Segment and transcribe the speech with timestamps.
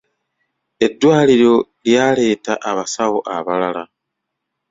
[0.85, 1.55] Eddwaliro
[1.87, 3.83] lyaleeta abasawo abalala.